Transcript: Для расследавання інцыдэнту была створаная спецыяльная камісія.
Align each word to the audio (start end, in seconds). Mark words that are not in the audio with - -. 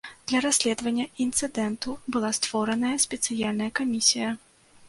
Для 0.29 0.39
расследавання 0.45 1.05
інцыдэнту 1.25 1.95
была 2.15 2.33
створаная 2.39 2.97
спецыяльная 3.07 3.73
камісія. 3.83 4.29